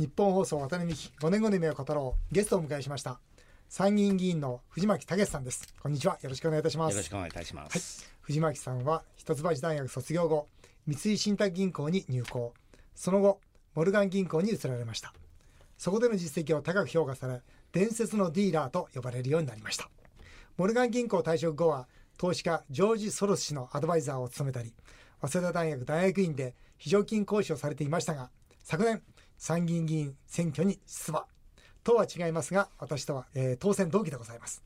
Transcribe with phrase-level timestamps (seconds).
[0.00, 2.34] 日本放送渡辺美希5年後の夢を語ろう。
[2.34, 3.20] ゲストをお迎えしました。
[3.68, 5.74] 参議院議員の藤巻武さんです。
[5.78, 6.18] こんにちは。
[6.22, 6.92] よろしくお願いいたします。
[6.92, 10.48] よろしくお願いいたします、はい、藤巻さんは一橋大学卒業後
[10.86, 12.54] 三井信託銀行に入行。
[12.94, 13.40] その後
[13.74, 15.12] モルガン銀行に移られました。
[15.76, 17.42] そこでの実績を高く評価され
[17.72, 19.90] 伝説のディーラーと呼ばれるようになりました。
[20.56, 24.72] モルガン銀行退職後は投資家ジョージ・ソロス氏のアドバイザーを務めたり
[25.20, 28.30] 早稲田大学大学院で非常勤講師をされていましたが
[28.62, 29.02] 昨年
[29.40, 31.26] 参議院議員選挙に出馬。
[31.82, 34.62] とは違いますが私とは、えー、当選同期でございます、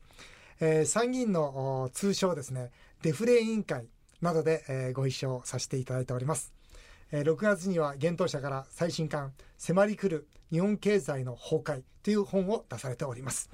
[0.59, 3.87] えー、参議院の通称ですねデフレ委員会
[4.21, 6.53] などで、えー、ご一緒させていただいております、
[7.11, 13.49] えー、6月には幻冬舎から最新刊迫り来る日本経済の崩壊という本を出されております、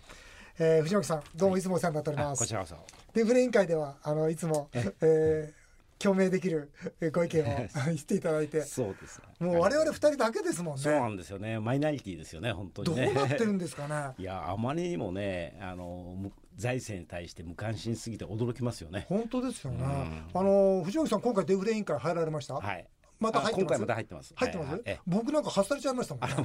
[0.59, 1.61] えー、藤巻さんどうもい。
[1.61, 2.75] つもお世話になっております、はい、こちらこそ。
[3.13, 5.60] デフレ委員会ではあのいつも、えー、
[6.01, 6.71] 共鳴できる
[7.13, 7.45] ご意見を
[7.85, 8.61] 言っていただいて。
[8.61, 10.81] そうです、もう我々二人だけですもんね。
[10.81, 11.59] そうなんですよね。
[11.59, 14.13] マイナリティですよね本当に、ね、どうなってるんですかね。
[14.19, 19.05] いやあまりにもねあの財政に対して無関心すぎて驚きますよね。
[19.09, 19.85] 本当ですよね、
[20.33, 22.55] あの藤岡さん今回デフレ委員会入られました？
[22.55, 22.87] はい。
[23.19, 23.77] また入ってます？
[23.77, 24.33] 今回また入ってます。
[24.35, 26.35] 入ってます、僕なんか外されちゃいましたもんね。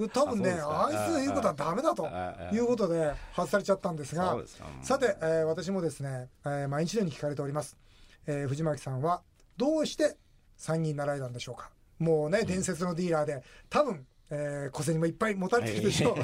[0.08, 2.08] 多分ねあいつ言うことはダメだと
[2.50, 4.36] いうことで外されちゃったんですが。
[4.82, 7.76] さて、えー、私もですね、えー、毎日のように聞かれております、
[8.28, 9.22] えー、藤巻さんは
[9.56, 10.16] どうして
[10.56, 11.70] 参議院に習いたんでしょうか？
[11.98, 16.16] もうね、伝説のディーラーで多分えー、小銭もいっぱい持たれてるでしょう。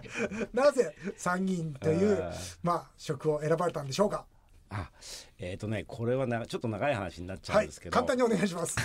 [0.56, 4.24] なぜ参議院という、まあ、職を選ばれたんでしょうか？
[4.70, 4.90] あ
[5.38, 8.76] えっ、ー、とねこれはなちょっと長い話になっちゃうんですけど、はい、簡単にお願いします。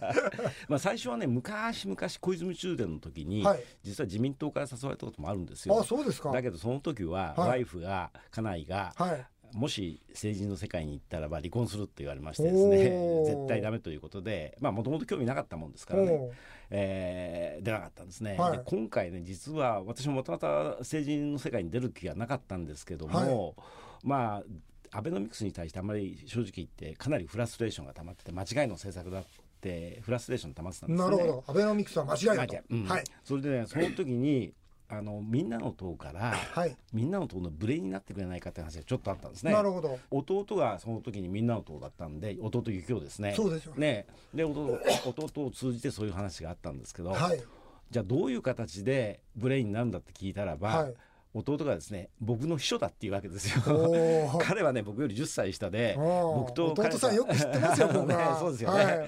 [0.68, 5.78] まあ最初はね昔々小泉中殿の時に、はい、実は自民党から誘われたこともあるんですよ。
[5.78, 6.32] あそうですか。
[6.32, 12.78] だけどその時は、はい、ワイフが家内が、はいもし政治の世界に行ったらば離婚するって言われましてですね
[13.26, 16.30] 絶対ダメということでまあもともと興味なかったもんですからね、
[16.70, 23.62] えー、出なかったんですね、はい、で今回ね実は私ももともと政治の世界に出る気がなかったんですけども、は
[24.04, 24.42] い、まあ
[24.90, 29.24] アベノミクスに対してあまり正直言ってかなりフラストレーションが溜まってて間違いの政策だっ
[29.60, 31.04] てフラストレーション溜まってたんですね。
[31.04, 31.44] なるほど。
[31.46, 34.52] アベノミクスは間違いだと、うん、はい、それでねその時に
[34.90, 39.52] あのみんなの党から、はい、みんなの党のブレになってくれないかって話がちょっとあったんですね。
[39.52, 39.98] なるほど。
[40.10, 43.34] 弟がその時にみんなの党だったんで、弟幸雄ですね。
[43.36, 44.06] そうですよね。
[44.32, 47.42] で弟弟を通じてそういう話があったんですけど、はい、
[47.90, 50.94] じゃあどういう形でブレになるんだって聞いたらば、はい、
[51.34, 53.62] 弟がですね僕の秘書だっていうわけですよ。
[54.40, 59.06] 彼はね僕より10歳下で僕と弟さんよく知ってますよ僕 ね、そうですよね、は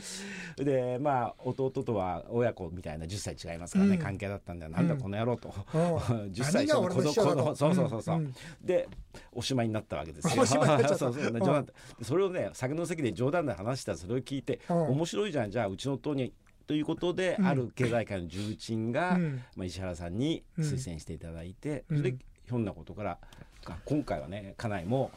[0.59, 5.81] い、でまあ弟とは親子みたいな10歳違いますからね、うん、関係だったんだよ、なんだこの野郎と、うん、
[6.31, 7.13] 10歳下の子供
[7.57, 8.89] そうそうそうそう、うん、で
[9.33, 10.47] おしまいになったわけですよ。
[10.47, 11.67] そうそう。
[12.03, 15.51] それをね酒の席で冗談で話したらそれを聞いて、面白いじゃん。
[15.51, 16.33] じゃあうちの党に
[16.71, 22.17] ということで、うん、ある経済界の重鎮が、うん、まあ、石原さんに推薦していただいて、それで
[22.47, 23.19] ひょんなことから
[23.85, 25.11] 今回はね家内も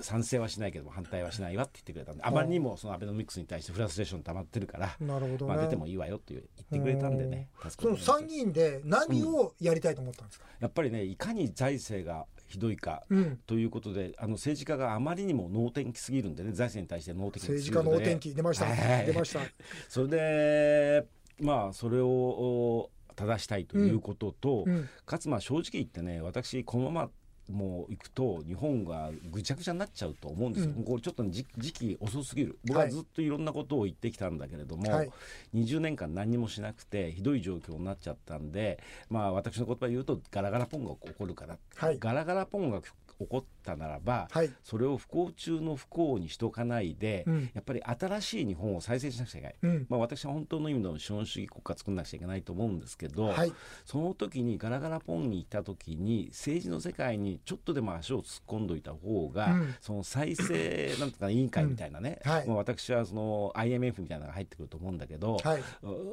[0.00, 13.02] 賛成はしないけど反対はしないわって言ってくれたんであまりにもそのアベノミクスに対してフラストレーション溜まってるからなるほど、ね、まあ、出てもいいわよって言ってくれたんでねその参議院で何をやりたいと思ったんですか、うん、やっぱりねいかに財政がひどいか、
[13.48, 19.40] ということで、あの政治家があまりにも能天気すぎるんでね財政に対して能天気政治家能天気出ました、はい、出ました。
[19.88, 21.06] それで
[21.40, 24.74] まあそれを正したいということと、うん。
[24.74, 27.10] うん、かつまあ正直言ってね私このまま
[27.50, 32.58] もう行くと日本がぐちゃぐちゃになっちゃうと思うんですよ、うん、これちょっと時期遅すぎる。
[32.64, 35.10] 僕はずっといろんなことを言ってきたんだけれども、はい、
[35.54, 38.80] 20年間何もしなくてひどい状況になっちゃったんで
[39.10, 42.80] まあ私の言葉で言うとガラガラポンが起こるから、はい、ガラガラポンが
[43.18, 53.52] 起こったならば、はい、それを不幸中の不幸にしとかないで、うん、やっぱり新しい日本を再生しなくちゃいけない、うん、まあ、私は本当の意味の資本主義国家作らなくちゃいけないと思うんですけど、はい、
[53.84, 65.38] その時にガラガラポンに行った時に政治の世界にちょっとでも足を突っ込んどいた方が、うん、その再生なんとか委員会みたいなね、はい、まあ、私はその IMF みたいなのが入ってくると思うんだけど、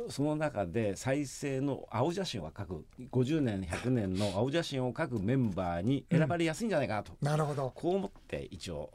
[0.10, 7.14] その中で再生の青写真を描く50年100年の青写真を描くメンバーに選ばれやすいんじゃないかなと。
[7.22, 7.72] なるほど。
[7.76, 8.92] こう思って一応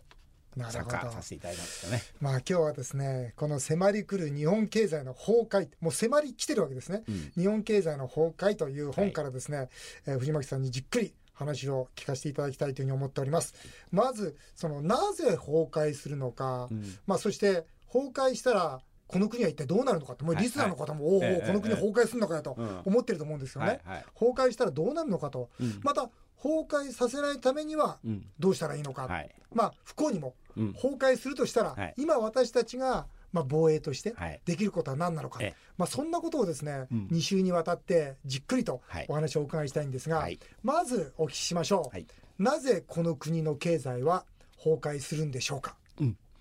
[0.56, 2.02] 参加させていただいたんですかね。
[2.20, 9.68] まあ今日はですねこの迫り来る日本経済の崩壊もう迫り来てるわけですね、うん、日本経済の崩壊という本からですね、はい、
[10.06, 13.54] えー、藤巻さんにじっくり話を聞かせていただきたいというふうに思っております。
[13.92, 21.32] まずそのなぜ崩壊するのか、うん、まあそして崩壊したらこの国は一体どうなるのかってもうリスナーの方も、はい。
[21.32, 23.80] はい、おお、この国崩壊するのかよと思ってると思うんですよね。
[23.84, 23.96] はい。
[23.96, 26.10] はい、崩壊したらどうなるのかと、うん、また
[26.42, 27.98] 崩壊させないためには
[28.38, 34.40] どうしたらいいのか、うんはい、まあ不幸にも崩壊するとしたら、今私たちがまあ、防衛としてはい。
[34.44, 35.54] できることは何なのか、ええ。
[35.76, 37.08] まあ、そんなことをですね、うん。
[37.12, 39.06] 2週にわたってじっくりとはい。
[39.08, 40.38] お話をお伺いしたいんですが、はい。
[40.62, 42.06] まずお聞きしましょう、はい。
[42.38, 44.24] なぜこの国の経済は
[44.56, 45.76] 崩壊するんでしょうか。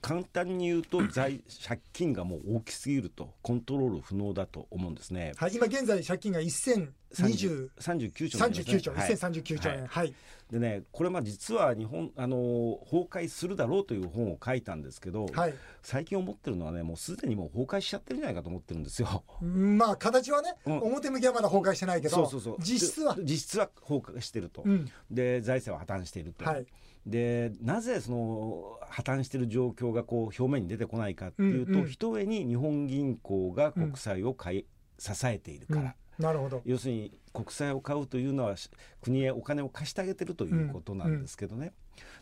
[0.02, 5.34] うん簡単に言うと財借金がもう大きすぎるとコントロール不能だと思うんですね。
[5.38, 8.76] はい、今現在借金が1020 39兆になりますね。
[8.76, 9.10] 39兆、はい。
[9.10, 9.88] 1039兆円、はい。
[9.88, 10.14] はい、
[10.52, 19.24] でねこれまあ実は日本あの崩壊するだろうという本を書いたんですけど、はい、最近思ってるのはねもうすでにもう崩壊しちゃってるんじゃないかと思ってるんですよ。
[19.42, 20.80] まあ形はね、うん。
[20.84, 22.58] 表向きはまだ崩壊してないけど、そうそうそう。
[22.60, 23.16] 実質は。
[23.16, 26.66] で、実質は崩壊してると、うん、で財政は破綻していると、はい、
[27.08, 31.88] でなぜその破綻している状況がこう表面に出てこないかっていうと、うんうん。
[31.88, 34.66] ひとえに日本銀行が国債を買い、
[35.00, 35.82] 支えているから、
[36.20, 36.24] うん。
[36.24, 38.70] なるほど、要するに国債を買うというのはし
[39.02, 41.74] 国へお金を貸してあげてるということなんですけどね、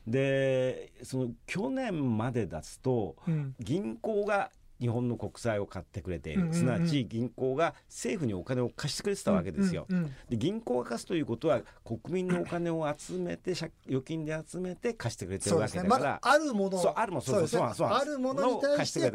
[0.05, 6.59] でその去年までだとうん、銀行が日本の国債を買ってくれている、うんうんうん。
[6.59, 9.85] すなわち銀行が政府にお金を貸してくれてたわけですよ。
[9.89, 15.89] うんうんで銀行が貸すということは国民のお金を集めて借預金で集めて貸してくれてるわそうですね。
[15.89, 16.33] まだけだから。
[16.33, 16.77] あるもの。
[16.77, 17.21] をそうあるもの。
[17.21, 19.11] そうそうそうあるものに対して貸してくれ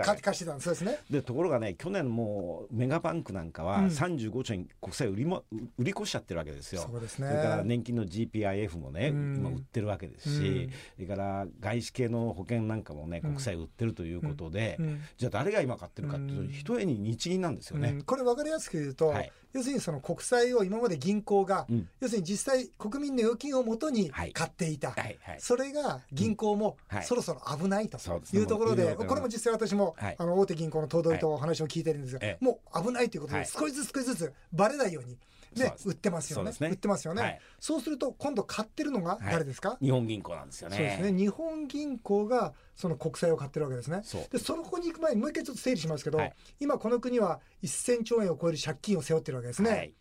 [0.53, 0.99] たんそうですね。
[1.11, 3.87] でところがね去年もうメガバンクなんかはうん。
[3.87, 5.45] 35兆円国債売りも
[5.79, 6.83] 売り越しちゃってるわけですよ。
[6.91, 7.29] そうですね。
[7.29, 9.37] それから年金の GPIF もね、うん。
[9.37, 13.31] 今売ってるわけですし、それから外資系の保険なんかもねうん。
[13.31, 15.01] 国債売ってるということで、うん。
[15.17, 16.47] じゃあ誰が今買ってるかっていううん。
[16.49, 17.91] とひとえに日銀なんですよね。
[17.91, 18.03] うん。
[18.03, 19.33] これ分かりやすく言うと、はい。
[19.53, 21.89] 要するにその国債を今まで銀行が、うん。
[22.01, 24.33] 要するに実際国民の預金をもとにはい。
[24.33, 25.19] 買っていた、はい。
[25.23, 25.37] はい。
[25.41, 27.99] それが銀行もそろそろ危ないと
[28.33, 30.17] いうところで、これも実際私も、はい。
[30.19, 32.45] あの大手銀行の頭取とお話を聞いてるんですが、ええ。
[32.45, 33.47] もう危ないということではい。
[33.47, 35.19] 少しずつ少しずつバレないように、
[35.55, 35.89] で、す。
[35.89, 36.53] 売ってますよね。
[36.61, 37.41] 売ってますよね、はい。
[37.59, 40.77] そうすると今度買ってるのが誰ですか、日本銀行なんですよね。
[40.77, 41.19] そうですね。
[41.19, 44.03] 日本銀行がその国債を買ってるわけですね。
[44.31, 46.35] でそのこに行く前にもう一回ちょっと整理しますけど、はい。
[46.61, 49.93] 今この国は1000兆円を超える借金を背負ってるわけですね。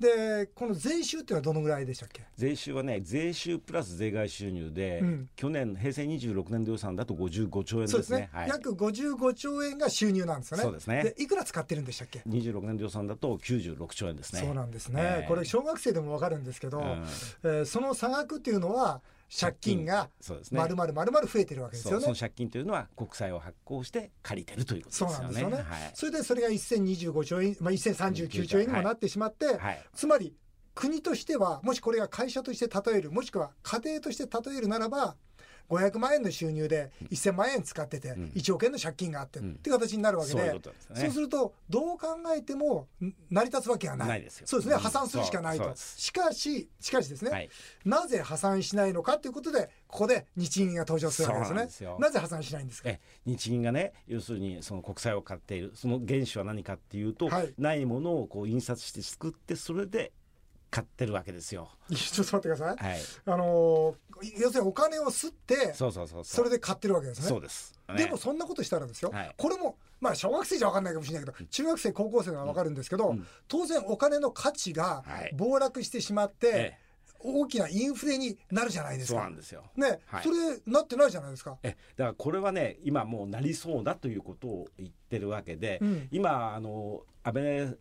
[0.00, 2.22] はいでこの税収っていうのはどのぐらいでしたっけ？
[2.36, 5.28] 税収はね税収プラス税外収入で、うん。
[5.36, 7.98] 去年平成26年度予算だと55兆円ですね。
[7.98, 8.28] ですね。
[8.32, 10.62] はい、約55兆円が収入なんですよね。
[10.64, 11.14] そうですね。
[11.16, 14.40] いくら使ってるんでしたっけ？26年度予算だと96兆円ですね。
[14.42, 15.28] そうなんですね、ええ。
[15.28, 16.84] これ小学生でもわかるんですけど、うん。
[16.84, 20.10] えーその差額っていうのは借金が。
[20.52, 22.16] まるまるまるまる増えてるわけですよねそうその。
[22.16, 25.22] 借金というのは国債を発行して借りてるということですそうよね。
[25.22, 25.56] なんですよね。
[25.56, 30.34] はいそれでそれが1025兆円、まあ、1039兆円にもなってしまって、はいつまり
[30.74, 35.16] 国としてはもしこれが会社として例えるもしくは家庭として例えるならば
[35.68, 38.32] 500万円の収入で1000万円使っててん。
[38.34, 39.52] 1億円の借金があって、うん。
[39.52, 40.60] っていう形になるわけで
[40.94, 44.08] そうするとどう考えてもん成り立つわけがない。
[44.08, 44.46] ないですよ。
[44.46, 44.74] そうですね。
[44.74, 45.72] うん破産するしかないと。
[45.74, 47.50] しかししかしですね、はい。
[47.84, 51.90] なぜ破産しないのかということでここで日銀が登場するわけですね。
[51.98, 52.88] なぜ破産しないんですか？
[52.88, 53.00] え。
[53.24, 57.54] 日銀がね要するにその国債を買っているその原資は何かっていうと、はい。
[57.58, 60.12] ないものをこう印刷して作ってそれで
[60.70, 61.70] 買ってるわけですよ。
[61.90, 64.06] ちょっと待ってください、はい、あのー
[64.38, 67.28] 要するにお金を吸ってそうそうそうそれで買ってるわけですね。
[67.28, 67.96] そうです、ね。
[67.96, 69.34] でもそんなことしたらですよ、はい。
[69.36, 73.26] これもまあ小学生じゃ分かんないかもしれないけど中学生高校生なら分かるんですけど、うん。
[73.46, 75.34] 当然お金の価値がはい。
[75.36, 76.78] 暴落してしまって、え
[77.18, 79.20] 大きなインフレになるじゃないえですか。
[79.20, 79.64] そうなんですよ。
[79.76, 80.22] ね、はい。
[80.22, 80.36] それ
[80.66, 81.58] なってないじゃないですか。
[81.62, 86.08] えだからこれはね今もうなりそうだということを言ってるわけで、うん。
[86.10, 87.76] 今あの安倍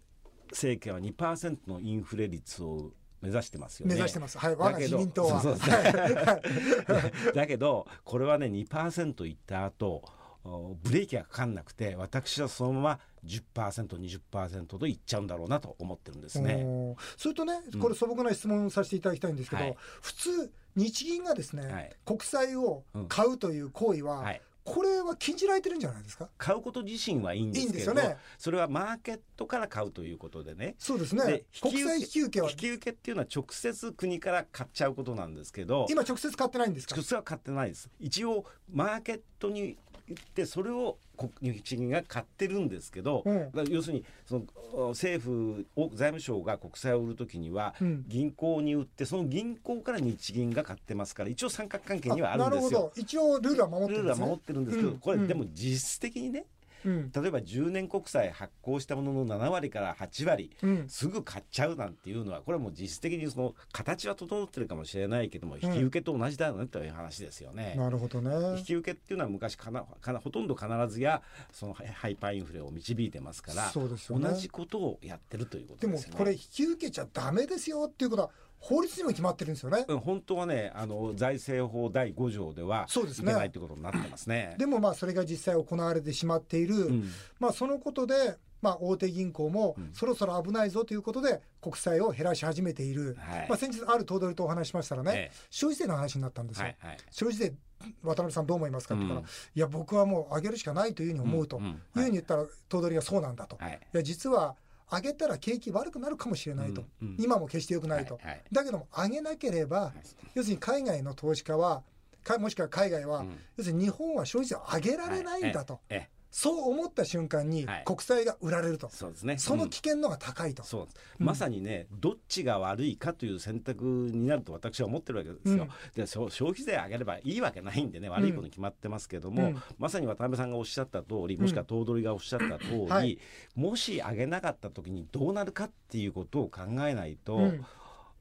[0.52, 3.96] 政権は2%のインフレ率を目指してますよね。
[3.96, 4.38] 目指してます。
[4.38, 6.42] はい、我がだけど自民党は。
[7.34, 10.04] だけどこれはね2%いった後
[10.44, 16.96] おブレーキがかかんなくて私はそのまま 10%20% といっちゃうんだろうなと思ってるんですね。
[17.18, 26.28] それとねうんこれ素朴な質問させていただきたいんですけど、はい普通日銀がですね、はい国債を買うという行為は、はいこれは禁じられてるんじゃないですか？
[26.40, 28.18] 買うこと自身はいいんですけどね。
[28.38, 30.76] それはマーケットから買うということでね。
[30.80, 31.24] そうですね。
[31.24, 32.50] で国債引き受けは。
[32.50, 36.96] 引き受けっていうのは直接国から買っちゃうことなんですけど今直接買ってないんですか？
[36.96, 37.90] 直接は買ってないです。
[38.00, 38.44] 一応
[38.74, 41.05] マーケットに行ってそれを国
[41.42, 43.52] 日銀が買ってるんですけど、うん。
[43.70, 48.06] 要するにそのお政府を財務省が国債を売るときには、うん。
[48.08, 52.92] 銀行に売ってその銀行から日銀が買ってますから一応三角関係にはあるなんですよ。
[52.96, 53.02] ど。
[53.02, 54.26] 一応ルールは守ってルールはるんですね。
[54.26, 54.98] 守ってるんですけど、うん。
[55.00, 55.28] これ、うん。
[55.28, 56.46] でも実質的にね
[56.86, 57.12] うん。
[57.12, 60.86] 例えば10年国債発行したものの7割から8割うん。
[60.88, 67.76] すぐ買っちゃうなんていうのはこれはもう実質的にその形は整ってるかもしれないけども引き受けと同じだよねという話ですよね。
[67.78, 68.58] なるほどね。
[68.58, 74.30] 引き受けっていうのは昔かなかなほとんど必ずやそのハイパーインフレを導いてますからそうですよね。
[74.30, 76.18] 同じことをやってるということでもですよね。
[76.18, 79.86] これ引き受けちゃダメですよっていうことは法律にも決まってるんですよね。
[79.88, 83.32] うん、本当はねあの財政法第5条ではそうですね。
[83.32, 84.56] いけないってことになってますね。
[84.58, 87.12] でもまあそれが実際行われてしまっている、うん。
[87.40, 89.90] まあそのことで、まあ、大手銀行もうん。
[89.94, 93.46] そろそろ危ないぞということで国債を減らし始めている、はい。
[93.48, 96.68] まあ、先日ある頭取とお話ししましたらね、え消費税の話になったんですよ。
[96.68, 96.98] えはいはい。
[97.12, 97.54] 消費税
[98.02, 99.26] 渡辺さんどう思いますかって言ったら、うん。
[99.28, 103.80] いや僕はもう上げるしかないというふうに思うと、いうふうに言ったら頭取がそうなんだと、はい。
[103.94, 104.56] いや実は
[104.92, 107.16] 上げたら景気悪くなるかもしれないと、うんうん。
[107.20, 108.44] 今も決して良くないと、はいはい。
[108.52, 109.94] だけども上げなければ、
[110.34, 111.84] 要するに海外の投資家は
[112.24, 113.40] かもしくは海外は、うん。
[113.58, 117.84] 要するに日本は消費税を上げられないんだと、ええええそう思った瞬間にはい。
[117.86, 119.38] 国債が売られると、そうですね。
[119.38, 120.64] そのうん危険のが高いと。
[120.64, 125.70] そうです、うんまさにねどっちが悪いかという選択になると私は思ってるわけですよ、うん。
[125.96, 129.62] で消消費税上げればいいわけないんでね悪いことに決まってますけども、うん。
[129.80, 133.18] まさに渡辺さんがおっしゃった通りもしくは頭取がおっしゃった通り、はい。
[133.56, 137.66] もし上げなかった時にどうなるかっていうことを考えないとうん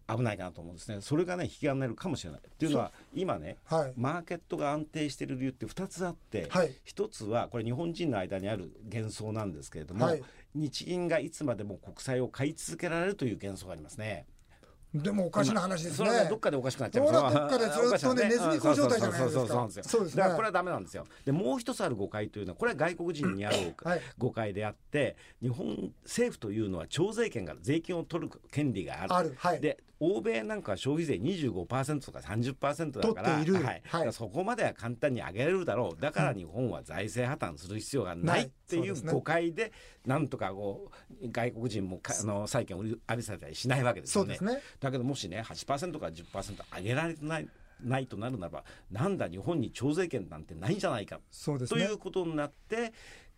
[0.08, 1.00] 危ないかなと思うんですね。
[1.00, 2.40] それがね引き金るかもしれない。
[2.40, 3.92] っていうのは今ねはい。
[3.96, 6.74] マーケットが安定している理由って2つあって、はい。
[6.84, 10.22] 一つはこれ日本人の間にある幻想なんですけれども、はい。
[10.54, 14.26] 日銀がいつまでも国債を買い続けられるという幻想がありますね。
[14.94, 15.96] でもおかしな話ですね。
[15.96, 17.12] それはねどっかでおかしくなっちゃう。
[17.12, 19.48] どっかでずっとねおかしなネズミ講状態じゃないですかそうそう。
[19.48, 20.20] そうそうですよそうですね。
[20.20, 21.06] だからこれはダメなんですよ。
[21.24, 24.00] でもう一つある誤解というのはこれは外国人にあるはい。
[24.18, 29.14] 誤解であって日本政府というのは徴税権がある税金を取る権利がある。
[29.14, 29.34] ある。
[29.36, 29.60] はい。
[29.60, 39.72] で欧米なんかは消費税25%とか30%だからはいはいだからそこまでは簡単に上げられるだろうだから日本は財政破綻する必要がないっていう誤解で
[40.06, 40.90] なんとかこ
[41.22, 44.56] う外国人もかあの債券を売り浴びされたりしないわけですよねそうです。
[44.56, 44.62] ね。
[44.80, 47.48] だけどもしね8%から10%上げられてない
[47.82, 51.22] ないとなるならばなんだ日本に徴税権なんてないんじゃないかね
[51.68, 51.98] という。
[51.98, 52.92] ことになって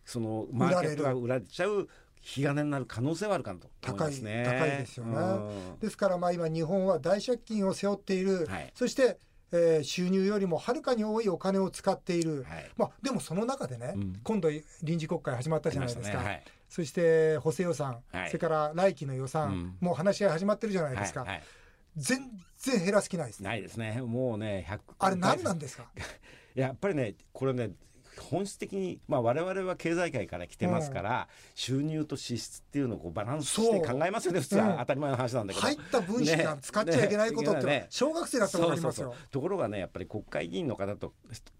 [0.04, 1.88] そのマーケットが売られちゃう
[2.26, 3.72] 引き金になる可能性はあるかなとね。
[3.80, 5.16] 高い高いですよね。
[5.16, 5.78] うん。
[5.78, 8.72] ですからまあ今日本は大借金を背負っている、はい。
[8.74, 9.18] そして、
[9.52, 12.70] えー収入よりもはるかに多いお金を使っている、はい。
[12.76, 14.20] まあでもその中でね、うん。
[14.24, 14.50] 今度
[14.82, 16.08] 臨時国会始まったじゃないですか。
[16.08, 18.26] ありましたねそして補正予算、はい。
[18.26, 19.76] それから来期の予算、うん。
[19.80, 21.20] もう話し合い始まってるじゃないはいですか。
[21.20, 21.28] はい。
[21.28, 21.42] はい。
[21.96, 22.18] 全
[22.58, 23.42] 然減らす気ないです。
[23.42, 24.02] ないですね。
[24.02, 25.86] もうね100あれ何なんですか？
[26.56, 27.70] やっぱりねこれね
[28.20, 34.40] 本質的に、まあ、我々は経済界から来てますから、収入と支出っていうのをこうバランスして考えますよね。
[34.40, 34.62] 普通う。
[34.62, 39.06] んは当たり前の話なんだけど、入った分しか使っちゃいけないことって小学生だってわかりますよ。
[39.06, 39.28] そうそうそう。
[39.30, 41.12] ところがねやっぱり国会議員の方と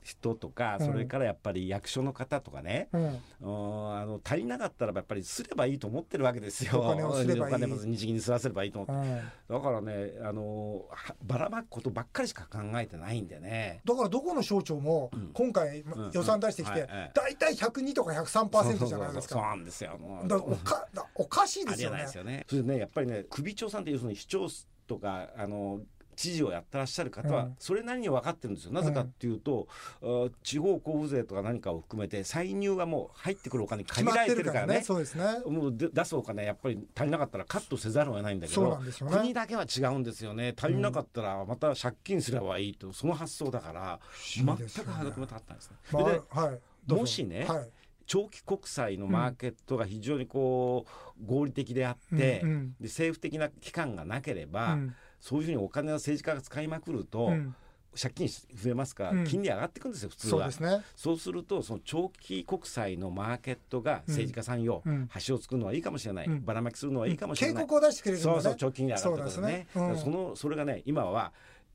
[0.02, 0.86] 人とか、うん。
[0.86, 3.02] それからやっぱり役所の方とかね、うん。
[3.02, 6.80] うんあの足りなかったらやっぱりすればいいと思ってるわけですよ。
[6.80, 7.56] お金をすればいい。
[7.66, 9.56] 日銀にすらせればいいと思って、うん。
[9.56, 13.80] だからねあのはばらまくことばっかりしか考えてないんでね。
[13.84, 15.30] だからどこの省庁もうん。
[15.32, 16.10] 今回うん。
[16.12, 19.34] 予算出してきて大体102とか103%じゃないですか。
[19.34, 22.06] そうなんですよだおかだおかしいですよね。
[22.48, 24.48] それでねやっぱりね首長さんっていうその市長
[24.86, 25.80] とかあの
[26.16, 28.72] 知事をやってらっしゃる方はうんそれなりに分かってるんですよ。
[28.72, 29.68] なぜかっていうと、
[30.02, 34.82] あ地方交付税とか何かを含めて歳入がもう入ってくるお金限られてるからね。
[34.82, 35.24] そうですね。
[35.46, 44.00] もうで出すお金やっぱり足りなかったらカットせざるを得ないんだけどね国だけは違うんですよね足りなかったらまた借金すればいいとその発想だから
[44.34, 45.76] 全く歯が立ったんですね。
[45.92, 46.92] まあではい。
[46.92, 47.70] もしねはい。
[48.06, 50.86] 長期国債のマーケットが非常にこ
[51.20, 54.94] う合理的であって、うんうんで政府的な期間がなければ、うん
[55.26, 57.52] そういうふうにお金を政治家が使いまくると、うん。
[58.00, 59.24] 借金増えますから、うん。
[59.24, 60.50] 金利上がっていくんですよ普通は。
[60.52, 60.84] そうですね。
[60.94, 65.10] そうするとその長期国債のマーケットが政治家さんよ、うん。
[65.26, 66.44] 橋を作るのはいいかもしれない、うん。
[66.44, 68.22] ばらまきするのはいいかもしれない、警告を出してくれるね。
[68.22, 69.66] そうそう長期金利上がってくるね。
[69.72, 69.96] そね。
[69.96, 71.32] そのそれがね今は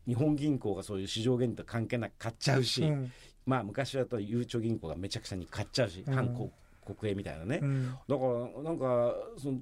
[0.08, 3.12] 日本銀行がそういう市場原理と関係なく買っちゃうし、うん。
[3.46, 6.52] まあ昔はとゆうちょ銀行がめちゃくちゃに買っちゃうし、うん。
[6.86, 7.92] 国営みたいなね、うん。
[8.08, 8.24] だか
[8.56, 9.60] らなんかその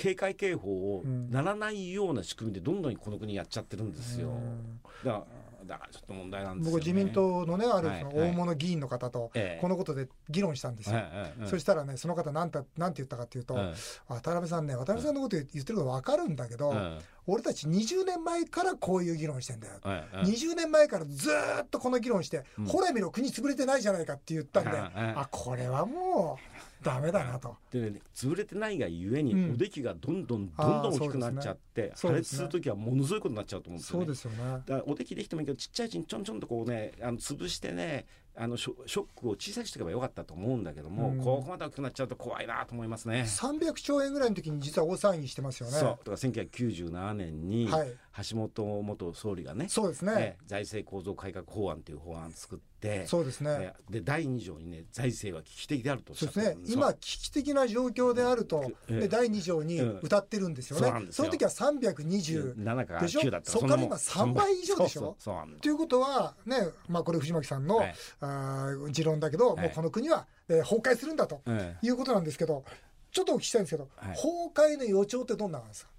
[0.00, 1.30] 警戒警報をうん。
[1.30, 4.28] ならないような仕組みでどんどんこの国やっちゃってるんですよ。
[4.28, 4.80] うん。
[5.04, 5.24] だから
[5.66, 6.78] だからちょっと問題なんですよ、ね。
[6.78, 9.60] 僕自民党のねある大物議員の方とええ。
[9.60, 11.00] このことで議論したんですよ。
[11.44, 13.74] そしたらねその方なんたなんて言ったかっていうと、うん
[14.08, 19.74] 渡辺さんね渡辺さんのこと言ってること分かるんだけど、うん俺たち20年前からこういう議論してんだよ。
[19.82, 20.24] はいはい。
[20.24, 22.64] 20年前からずーっとこの議論して、うん。
[22.64, 26.49] ほら見ろ国潰れてないじゃないかって言ったんで、あこれはもう
[26.82, 27.56] ダメだなと。
[27.70, 34.06] でね潰れてないがゆえに、うんおできがどんどんどんどん大きくなっちゃって、破裂する時はものすごいことになっちゃうと思うんですよね。
[34.06, 34.52] そうですよね。
[34.52, 38.06] だからおできできてもいいけどちっちゃいうちにちょんちょんとこうねあの潰してね
[38.36, 43.24] あのショショックを小さくしておけばよかったと思うんだけども、うんここまで大きくなっちゃうと怖いなと思いますね。
[43.26, 45.72] 300兆円ぐらいの時に実は大騒ぎしてますよね。
[45.74, 47.92] そうだから1997年に、はい
[48.28, 52.69] 橋本元総理がねそうですね財政構造改革法案という法案を作って
[53.06, 53.74] そうですね。
[53.90, 56.56] で第2条にね財政は危機的であるとそうですね。
[56.66, 63.22] 今危機的な状況であると、で第2条に歌ってるんですよね、うん、その時は320でしょ？
[63.44, 65.16] そこから今3倍以上でしょ？
[65.60, 66.56] ということはね
[66.88, 71.42] まあこれ藤巻さんの、はい、あ持論だけど、はい、もうこの国は、えー、崩壊するんだと
[71.82, 72.64] いうことなんですけど、
[73.12, 75.89] ちょっとお聞きしたいんですけど、はい、崩壊の予兆ってどんなんですか？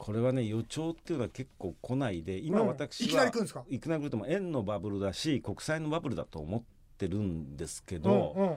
[0.00, 3.64] これはね予兆っていうのは結構来ないで今私は、いきなり来るんですか？
[3.68, 6.62] いきなり来るとも円のバブルだし国債のバブルだと思っ
[6.96, 8.56] てるんですけど、うんうん、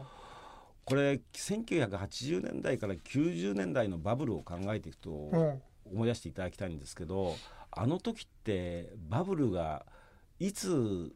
[0.85, 5.09] これ1980年代から90年代のバブルを考えていくと
[5.91, 7.35] 思い出していただきたいんですけど
[7.71, 9.85] あの時ってバブルが
[10.39, 11.11] いつ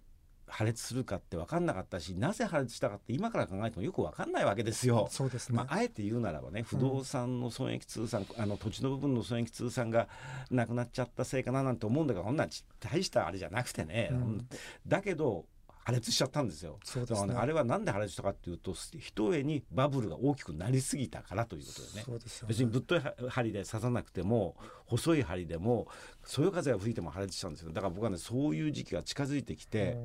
[0.48, 5.08] 破裂するかって分かんなかったしなぜ破裂したかって今から考えてもよく分かんないわけですよ。
[5.12, 10.08] そうですね、まあ、あえて言うならばね不動産の損益通算、うん、あの土地の部分の損益通算が
[10.50, 12.48] なくなっちゃったせいかななんて思うんだけどこんな
[12.80, 14.48] 大したあれじゃなくてね、うん、
[14.88, 15.46] だけど
[15.88, 16.80] 破裂しちゃったんですよ。
[16.84, 25.88] そうですね、あれはなんで破裂したかっていうとひとえにバブルが大きくなりすぎたからということでね、ね、別にぶっとい針で刺さなくても細い針でも
[26.24, 27.72] そよ風が吹いても破裂したんですよ。
[27.72, 29.98] だから僕はねそういう時期が近づいてきて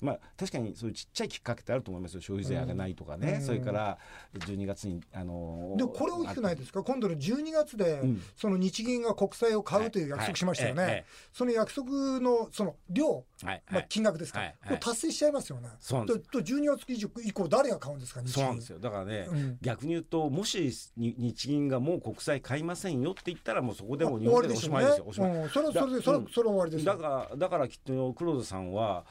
[0.00, 2.20] まあ確かにそういうちっちゃいきっかけってあると思いますよ。
[2.20, 3.40] 消費税上げないとかね。
[3.42, 3.98] それから
[4.34, 6.82] 12月にあのー、でこれ大きくないですか？
[6.82, 10.92] 今度の12月で、うん、その日銀が国債を買うという約束しましたよね、はい。
[10.92, 11.90] はい、その約束
[12.20, 13.62] のその量、はい。
[13.70, 14.54] まあ、金額ですか、はい。
[14.60, 15.68] はい、達成しちゃいますよね。
[15.80, 16.84] そうと12月
[17.22, 18.22] 以降誰が買うんですか？
[18.26, 18.78] そうなんですよ。
[18.78, 29.04] だからね、うん、逆に言うともし日銀がもう国債買いませんよって言ったらもうそこでも日本でおしまいですよ、おしまい、うん、それそれでそれそれ終わりですだからだからきっと黒田さんは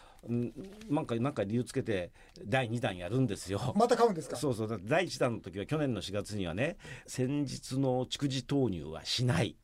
[0.89, 2.11] なんかなんか理由つけて
[2.45, 3.73] 第2弾やるんですよ。
[3.75, 4.35] また買うんですか？
[4.35, 4.81] そうそう。
[4.83, 6.77] 第1弾の時は去年の4月にはね
[7.07, 9.55] 先日の蓄次投入はしない、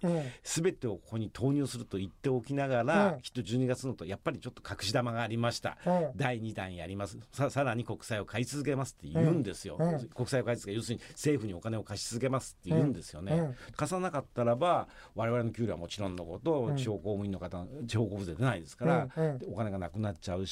[0.43, 7.17] す、べ、てをここに投入すると言っておきながら、うん、きっと12月のとやっぱりちょっと隠し玉がありました、うん、第2弾やります。
[7.31, 19.07] ささらに国債を買い続けますって言うんですよ、うん、国債を買い続け要するに政府にお金を貸し続けますって言うんですよね、貸さなかったらば我々の給料はもちろんのこと、地方公務員の方地方交付税出ないですから、
[19.51, 20.50] お金がなくなっちゃうし、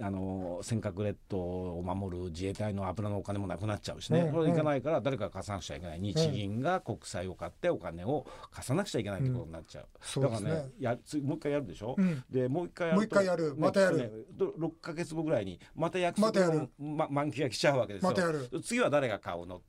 [0.00, 6.00] あの尖閣列島を守る自衛隊の油のお金もなくなっちゃうしね、うん、これいかないから誰かが貸さなくちゃいけない。
[6.00, 13.54] 日銀が国債を買ってお金を貸さなくちゃいけないってことになっちゃう、うん、だからねやもう一回やるでしょ、うん、でもう一回やるもう一回やる。
[13.56, 18.48] またやる、ね、6か月後ぐらいにまた約束の、ま、満期が来ちゃうわけですよ、ま、たやる。
[18.62, 19.62] 次は誰が買うの、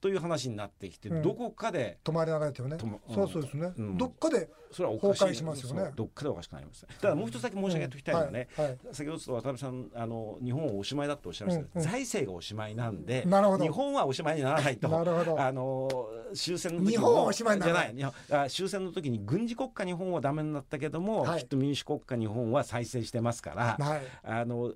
[0.00, 2.76] という話になってきて、どこかで止まらないとよね、
[3.08, 5.90] そうそうですね、どっかでそれは崩壊しますよね。
[5.96, 6.86] どっかでおかしくなります。
[7.00, 8.66] ただもう一つだけ申し上げておきたいのはね、はい。
[8.66, 14.88] はい、先ほど渡辺さんあの日本はおしまいだとおっしゃいましたけど、うんうん、財政がおしまいなんで日本はおしまいにならないと。
[14.88, 15.40] なるほど。
[15.40, 15.88] あの
[16.34, 17.94] 終戦の時日本はおしまいにならない。
[17.94, 18.50] じゃない。
[18.50, 24.72] 終戦の時に軍事国家日本はダメになったけども、はい、きっと民主国家日本は再生してますから、はい、あの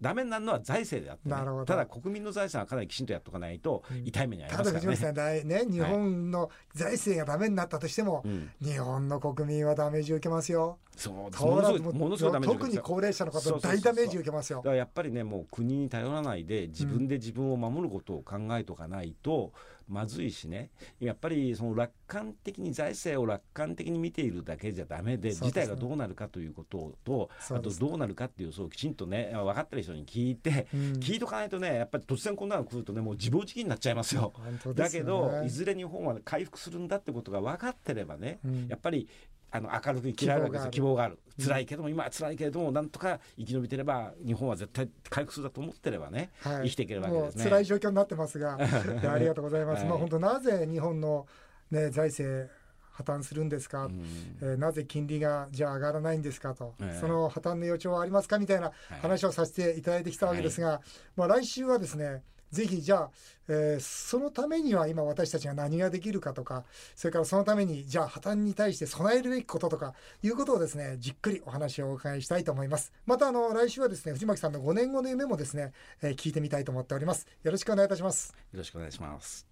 [0.00, 4.88] ダメになるのは財政であって、ね、ただ国民の財産はかなりきちんとやっとかないと痛い目に遭いますからね。
[4.88, 8.22] うん、ただね日本の財政がダメになったとしても、は
[8.62, 10.78] い、日本の国民はダメージを受けますよ。
[10.96, 14.58] そうものすごい特に高齢者の方大ダメージ受けますよ。
[14.58, 19.52] だからやっぱりねもう国に頼らないで自分で自分を守ることを考えとかないと
[19.88, 20.70] まずいしね。
[21.00, 34.32] やっぱりその楽観的に財政を楽観的に見ているだけじゃダメで事態がどうなるかということと、あとどうなるかっていうそうきちんとね分かってる人に聞いて、聞いとかないとねやっぱり突然こんなの来るとねもう自暴自棄になっちゃいますよ。
[34.74, 39.08] だけどいずれ日本は回復するんだってことが分かってればね、やっぱり
[39.52, 40.70] あの明るく生きられるわけですよ。
[40.70, 41.18] 希望がある。
[41.42, 47.44] 辛いけども、今は辛いけれどもなんとか生き延びてれば日本は絶対回復するだと思ってればね、はい、生きていけるわけですね。
[47.44, 51.26] 辛い状況になってますが ありがとうございます、はい、まあ本当なぜ日本の、
[51.70, 52.50] ね、財政
[52.92, 54.04] 破綻するんですか、うん、
[54.42, 58.38] えー、なぜ金利がじゃあ上がらないんですかと、えー、その破綻の予兆はありますか？
[58.38, 60.80] みたいな話をさせていただいてきたわけですが、はい、
[61.16, 63.10] まあ、来週はですねぜひじゃあ、
[63.48, 66.64] えー、そのためには今私たちが何ができるかとか
[66.96, 72.92] それからそのためにじゃあ破綻に対して備えるべきこととかいうことをですねじっくりお話をお伺いしたいと思います。
[73.06, 77.26] またあの来週はですね藤巻さんの5年後の夢もですね、えー、聞いてみたいと思っております。
[77.42, 78.34] よろしくお願いいたします。
[78.52, 79.49] よろしくお願いします。